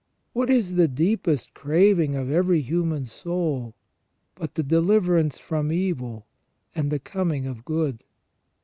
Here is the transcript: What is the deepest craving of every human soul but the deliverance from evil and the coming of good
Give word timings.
What 0.33 0.49
is 0.49 0.73
the 0.73 0.87
deepest 0.87 1.53
craving 1.53 2.15
of 2.15 2.31
every 2.31 2.59
human 2.61 3.05
soul 3.05 3.75
but 4.33 4.55
the 4.55 4.63
deliverance 4.63 5.37
from 5.37 5.71
evil 5.71 6.25
and 6.73 6.89
the 6.91 6.97
coming 6.97 7.45
of 7.45 7.63
good 7.63 8.03